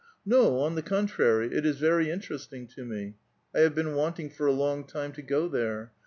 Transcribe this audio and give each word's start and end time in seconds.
"No, 0.25 0.57
on 0.61 0.73
the 0.73 0.81
contrary, 0.81 1.53
it 1.53 1.63
is 1.63 1.77
very 1.77 2.09
interesting 2.09 2.65
to 2.69 2.83
me; 2.83 3.17
I 3.53 3.59
have 3.59 3.75
been 3.75 3.93
wanting, 3.93 4.31
for 4.31 4.47
a 4.47 4.51
long 4.51 4.83
time, 4.83 5.11
to 5.11 5.21
go 5.21 5.47
there. 5.47 5.91